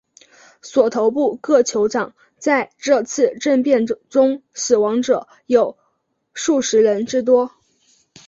[0.63, 5.77] 索头部各酋长在这次政变中死亡者有
[6.33, 7.51] 数十人之多。